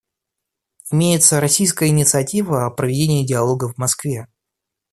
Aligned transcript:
Имеется 0.89 1.39
российская 1.39 1.89
инициатива 1.89 2.65
о 2.65 2.71
проведении 2.71 3.23
диалога 3.23 3.71
в 3.71 3.77
Москве. 3.77 4.27